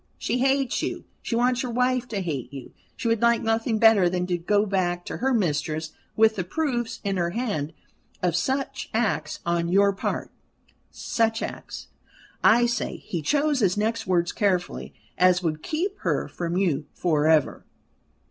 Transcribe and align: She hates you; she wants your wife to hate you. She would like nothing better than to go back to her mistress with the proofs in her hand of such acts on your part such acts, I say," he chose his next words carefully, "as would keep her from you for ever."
She 0.17 0.39
hates 0.39 0.81
you; 0.81 1.05
she 1.21 1.35
wants 1.35 1.61
your 1.61 1.71
wife 1.71 2.07
to 2.07 2.21
hate 2.21 2.51
you. 2.51 2.73
She 2.95 3.07
would 3.07 3.21
like 3.21 3.43
nothing 3.43 3.77
better 3.77 4.09
than 4.09 4.25
to 4.25 4.37
go 4.39 4.65
back 4.65 5.05
to 5.05 5.17
her 5.17 5.31
mistress 5.31 5.91
with 6.15 6.37
the 6.37 6.43
proofs 6.43 6.99
in 7.03 7.17
her 7.17 7.29
hand 7.29 7.71
of 8.23 8.35
such 8.35 8.89
acts 8.95 9.41
on 9.45 9.67
your 9.69 9.93
part 9.93 10.31
such 10.89 11.43
acts, 11.43 11.89
I 12.43 12.65
say," 12.65 12.97
he 12.97 13.21
chose 13.21 13.59
his 13.59 13.77
next 13.77 14.07
words 14.07 14.31
carefully, 14.31 14.91
"as 15.19 15.43
would 15.43 15.61
keep 15.61 15.99
her 15.99 16.27
from 16.27 16.57
you 16.57 16.87
for 16.95 17.27
ever." 17.27 17.63